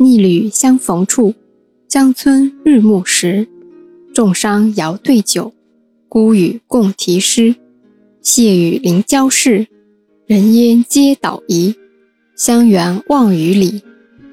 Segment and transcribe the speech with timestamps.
[0.00, 1.34] 逆旅相逢处，
[1.88, 3.48] 江村日暮时。
[4.14, 5.52] 众商遥对酒，
[6.08, 7.56] 孤语共题诗。
[8.22, 9.66] 谢雨临郊市，
[10.26, 11.74] 人烟皆倒移。
[12.36, 13.82] 乡园望雨里，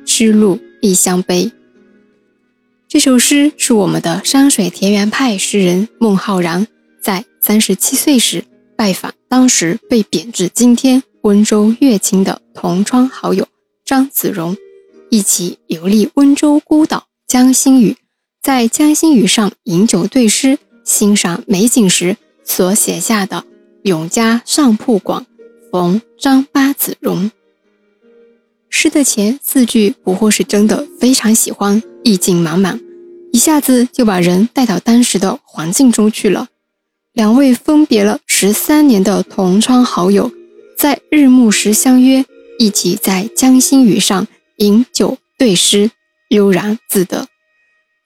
[0.06, 1.52] 失路异乡悲。
[2.88, 6.68] 这首诗是我们的山水田园派诗人孟浩然
[7.02, 8.44] 在三十七岁时
[8.76, 13.48] 拜访当时被贬至今天温州乐清的同窗好友
[13.84, 14.56] 张子荣，
[15.16, 17.96] 一起游历温州孤岛江心屿，
[18.44, 23.46] 在江心屿上饮酒对诗、欣赏美景时所写下的
[23.84, 25.26] “永嘉上铺广，
[25.72, 27.32] 逢张八子荣”。
[28.70, 32.82] 诗的前四句不惑是真的非常喜欢，意境满满，
[33.32, 36.50] 一下子就把人带到当时的环境中去了。
[37.14, 40.30] 两位分别了十三年的同窗好友，
[40.78, 42.26] 在日暮时相约，
[42.60, 44.28] 一起在江心屿上
[44.58, 45.92] 饮酒对诗，
[46.30, 47.28] 悠然自得。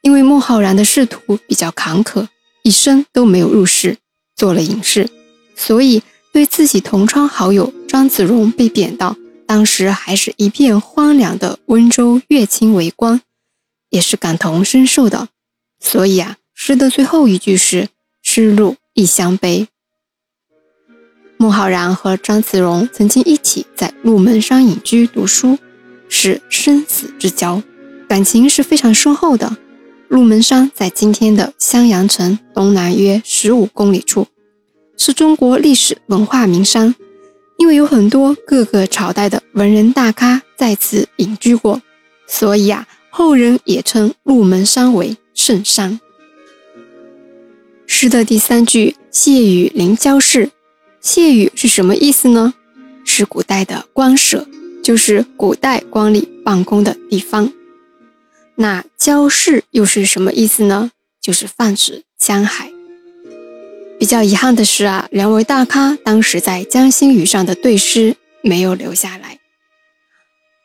[0.02, 2.28] 因为孟浩然的仕途比较坎坷，
[2.64, 3.98] 一生都没有入仕，
[4.36, 5.10] 做了隐士，
[5.56, 6.02] 所以
[6.32, 9.16] 对自己同窗好友张子荣被贬到。
[9.46, 13.22] 当时还是一片荒凉的温州乐清为官，
[13.90, 15.28] 也是感同身受的。
[15.80, 17.90] 所以啊，诗的最后一句是
[18.22, 19.68] “诗路异乡悲”。
[21.38, 25.58] 孟浩然和张子荣曾经一起在鹿门山隐居读书，
[26.10, 27.64] 是生死之交，
[28.10, 29.56] 感情是非常深厚的。
[30.10, 34.28] 鹿门山在今天的襄阳城东南约十五公里处，
[34.98, 36.94] 是中国历史文化名山。
[37.58, 41.82] 因为有很多各个朝代的文人大咖在此隐居过，
[42.26, 46.00] 所以啊，后人也称鹿门山为圣山。
[47.86, 50.50] 诗的第三句“谢雨临郊市”，
[51.02, 52.54] 谢雨是什么意思呢？
[53.04, 54.48] 是古代的官舍，
[54.84, 57.52] 就是古代官吏办公的地方。
[58.56, 60.92] 那郊市又是什么意思呢？
[61.22, 62.72] 就是泛指江海。
[64.00, 69.40] 比较遗憾的是啊，两位大咖当时在江心屿上的对诗没有留下来。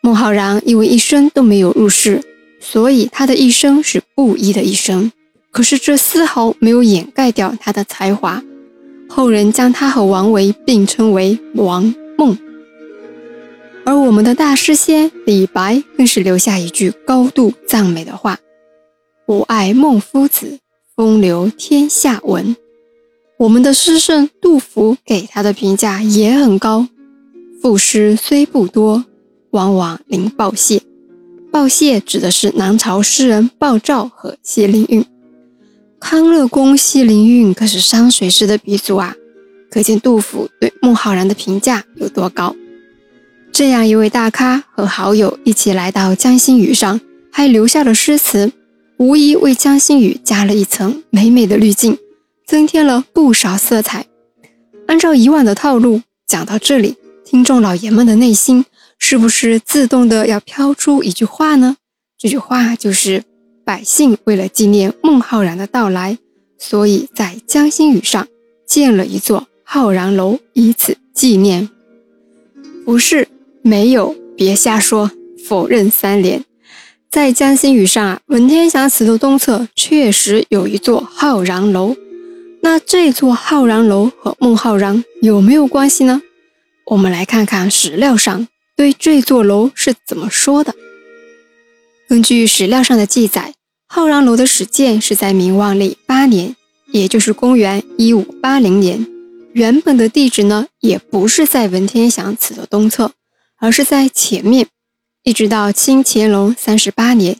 [0.01, 2.23] 孟浩然因为一生都没有入仕，
[2.61, 5.11] 所以他的一生是布衣的一生。
[5.51, 8.43] 可是这丝毫没有掩盖掉他的才华，
[9.09, 12.37] 后人将他和王维并称为王孟。
[13.84, 18.39] 而我们的大诗仙李白更是留下一句高度赞美的话
[19.28, 20.59] ：“吾爱孟夫子，
[20.97, 22.56] 风流天下闻。”
[23.37, 26.87] 我们的诗圣杜甫给他的评价也很高，
[27.61, 29.05] 赋诗虽不多，
[29.50, 30.81] 往往临鲍谢。
[31.53, 35.05] 鲍谢指的是南朝诗人鲍照和谢灵运。
[36.00, 39.15] 康乐公谢灵运可是山水诗的鼻祖啊，
[39.71, 42.55] 可见杜甫对孟浩然的评价有多高。
[43.55, 47.01] 这样一位大咖和好友一起来到江心屿上，
[47.31, 48.51] 还留下了诗词，
[48.97, 51.97] 无疑为江心屿加了一层美美的滤镜。
[52.45, 54.07] 增添了不少色彩。
[54.89, 58.65] 按照以往的套路，讲到这里，听众老爷们的内心
[58.99, 61.77] 是不是自动的要飘出一句话呢？
[62.19, 63.23] 这句话就是：
[63.65, 66.19] 百姓为了纪念孟浩然的到来，
[66.59, 68.27] 所以在江心屿上
[68.67, 71.71] 建了一座浩然楼，以此纪念。
[72.85, 73.29] 不是，
[73.67, 75.11] 没有，别瞎说，
[75.49, 76.45] 否认三连。
[77.11, 81.97] 在江心屿上啊，文天祥祠的东侧确实有一座浩然楼。
[82.61, 86.21] 那这座浩然楼和孟浩然有没有关系呢？
[86.89, 90.75] 我们来看看史料上对这座楼是怎么说的。
[92.07, 93.55] 根据史料上的记载，
[93.89, 96.55] 浩然楼的始建是在明万历八年，
[96.93, 99.07] 也就是公元一五八零年。
[99.55, 103.13] 原本的地址呢，也不是在文天祥祠的东侧，
[103.65, 104.69] 而是在前面。
[105.23, 107.39] 一直到清乾隆三十八年，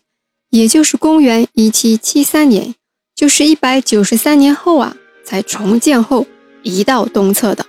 [0.51, 2.75] 也就是公元一七七三年，
[3.15, 4.97] 就是一百九十三年后啊。
[5.27, 6.27] 才重建后
[6.63, 7.65] 移到东侧的。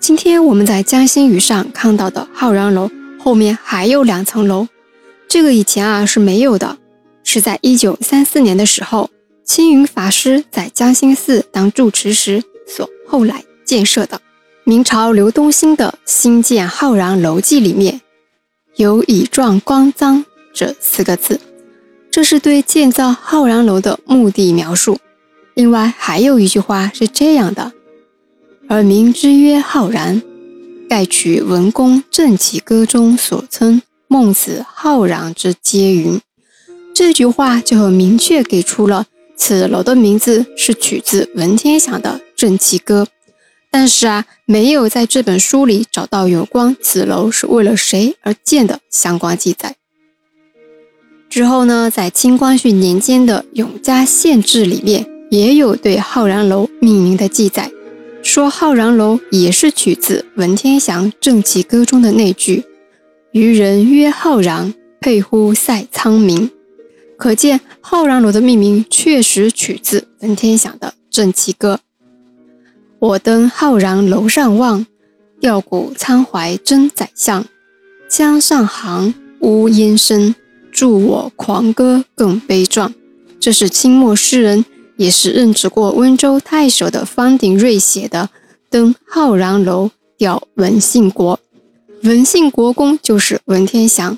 [0.00, 2.90] 今天我们在江心屿上看到的浩然楼
[3.20, 4.66] 后面还有两层楼，
[5.28, 6.76] 这个以前啊是没有的，
[7.22, 9.08] 是在一九三四年的时候，
[9.44, 14.20] 青云法师在江心寺当住持时所后来建设的。
[14.68, 18.00] 明朝刘东兴的《新建浩然楼记》里面
[18.74, 21.38] 有“以壮光脏”这四个字，
[22.10, 24.98] 这是对建造浩然楼的目的描述。
[25.54, 27.70] 另外还有一句话是这样的
[28.66, 30.20] ：“而名之曰浩然，
[30.88, 36.20] 盖取文公正气歌中所称孟子浩然之皆云。”
[36.92, 43.04] 这句话就很明确给出了此楼的名字是取自文天祥的《正气歌》，
[43.78, 49.76] 但是啊，没有在这本书里找到有关此楼是为了谁而建的相关记载。
[51.28, 57.70] 之后呢，在清光绪年间的《永嘉县志》里面也有对浩然楼命名的记载，
[58.22, 62.64] 说浩然楼也是取自文天祥《正气歌》中的那句
[63.32, 66.48] “渔人曰浩然，佩乎塞苍冥”。
[67.18, 71.74] 可见浩然楼的命名确实取自文天祥的《正气歌》。
[72.98, 74.86] 我登浩然楼上望，
[75.38, 77.44] 吊古苍怀真宰相。
[78.08, 80.34] 江上行，呜咽声，
[80.72, 82.94] 助我狂歌更悲壮。
[83.38, 84.64] 这是清末诗人，
[84.96, 88.30] 也是任职过温州太守的方鼎瑞写的
[88.70, 91.38] 《登浩然楼吊文信国》。
[92.08, 94.16] 文信国公就是文天祥。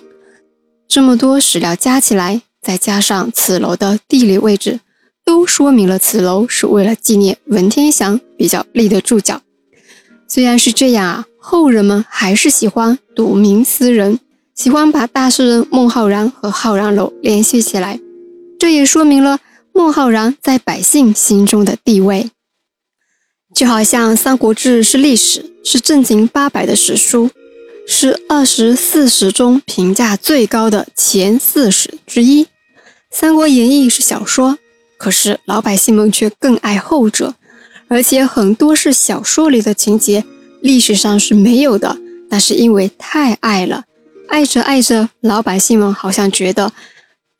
[0.86, 4.80] 这么多史料加起来，再加上此楼的地理位置。
[5.24, 9.42] 都说明了此楼是为了纪念文天祥比较立得住脚。
[10.26, 14.20] 虽然是这样啊，后人们还是喜欢睹名思人，
[14.54, 17.98] 喜欢把大诗人孟浩然和浩然楼联系起来。
[18.58, 19.40] 这也说明了
[19.72, 22.30] 孟浩然在百姓心中的地位。
[23.54, 27.30] 就好像《三国志》是历史，是正经八百的史书，
[27.86, 32.44] 是二十四史中评价最高的前四史之一。
[33.10, 34.58] 《三国演义》是小说。
[34.98, 37.36] 可是老百姓们却更爱后者，
[37.88, 40.24] 而且很多是小说里的情节，
[40.60, 41.96] 历史上是没有的。
[42.30, 43.84] 但是因为太爱了，
[44.28, 46.72] 爱着爱着，老百姓们好像觉得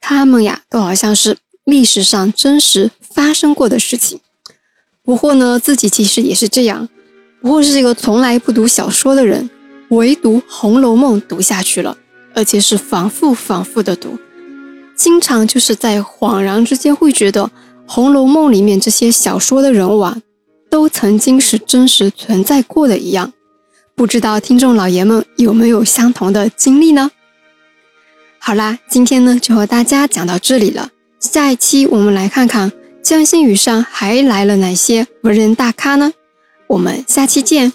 [0.00, 4.20] 他们呀，都好像是历史上真实发生过的事情。
[5.04, 6.88] 不过呢，自己其实也是这样，
[7.42, 9.50] 不过是一个从来不读小说的人，
[9.90, 11.98] 唯独《红楼梦》读下去了，
[12.34, 14.18] 而且是反复反复的读。
[14.96, 17.44] 经常就是在恍然之间会觉得，
[17.86, 20.16] 《红楼梦》里面这些小说的人物啊，
[20.70, 23.32] 都曾经是真实存在过的一样。
[23.94, 27.10] 不知道听众老爷们有没有相同的经历呢？
[28.38, 30.90] 好啦，今天呢就和大家讲到这里了。
[31.18, 32.70] 下一期我们来看看
[33.02, 36.12] 江心屿上还来了哪些文人大咖呢？
[36.68, 37.72] 我们下期见。